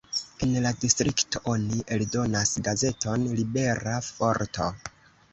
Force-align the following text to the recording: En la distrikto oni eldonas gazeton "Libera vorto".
En 0.45 0.53
la 0.61 0.69
distrikto 0.83 1.41
oni 1.51 1.83
eldonas 1.97 2.53
gazeton 2.67 3.27
"Libera 3.41 3.93
vorto". 4.07 4.71